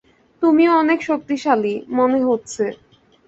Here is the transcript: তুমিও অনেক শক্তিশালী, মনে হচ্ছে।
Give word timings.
তুমিও 0.41 0.71
অনেক 0.77 0.99
শক্তিশালী, 1.03 1.73
মনে 1.89 2.19
হচ্ছে। 2.27 2.63